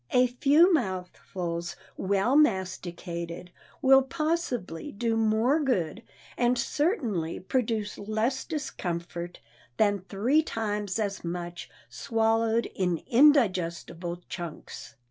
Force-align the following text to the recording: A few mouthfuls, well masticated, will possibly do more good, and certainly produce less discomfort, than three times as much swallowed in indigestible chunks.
A 0.09 0.25
few 0.25 0.73
mouthfuls, 0.73 1.75
well 1.95 2.35
masticated, 2.35 3.51
will 3.83 4.01
possibly 4.01 4.91
do 4.91 5.15
more 5.15 5.59
good, 5.59 6.01
and 6.35 6.57
certainly 6.57 7.39
produce 7.39 7.99
less 7.99 8.43
discomfort, 8.43 9.41
than 9.77 9.99
three 9.99 10.41
times 10.41 10.97
as 10.97 11.23
much 11.23 11.69
swallowed 11.87 12.65
in 12.73 13.03
indigestible 13.05 14.23
chunks. 14.27 14.95